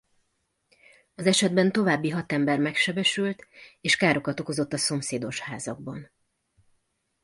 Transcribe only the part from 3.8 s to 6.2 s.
és károkat okozott a szomszédos házakban.